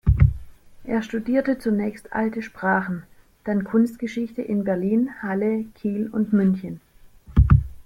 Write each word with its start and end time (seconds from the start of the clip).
Er 0.83 1.03
studierte 1.03 1.59
zunächst 1.59 2.11
Alte 2.11 2.41
Sprachen, 2.41 3.03
dann 3.43 3.63
Kunstgeschichte 3.63 4.41
in 4.41 4.63
Berlin, 4.63 5.11
Halle, 5.21 5.65
Kiel 5.75 6.09
und 6.11 6.33
München. 6.33 6.81